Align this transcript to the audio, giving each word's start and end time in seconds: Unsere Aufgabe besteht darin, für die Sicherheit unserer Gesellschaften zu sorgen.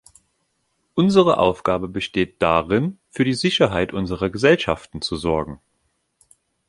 Unsere 0.95 1.37
Aufgabe 1.37 1.87
besteht 1.87 2.41
darin, 2.41 2.97
für 3.11 3.23
die 3.23 3.35
Sicherheit 3.35 3.93
unserer 3.93 4.31
Gesellschaften 4.31 4.99
zu 5.03 5.15
sorgen. 5.15 5.61